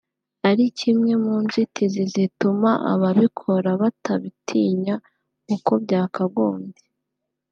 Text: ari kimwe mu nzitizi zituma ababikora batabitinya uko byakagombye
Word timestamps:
ari 0.49 0.65
kimwe 0.79 1.11
mu 1.23 1.35
nzitizi 1.43 2.03
zituma 2.13 2.71
ababikora 2.93 3.69
batabitinya 3.81 4.95
uko 5.55 5.71
byakagombye 5.83 6.83